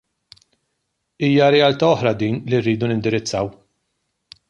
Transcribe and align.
Hija 1.27 1.51
realtà 1.57 1.91
oħra 1.91 2.17
din 2.25 2.43
li 2.53 2.65
rridu 2.65 2.93
nindirizzaw. 2.93 3.57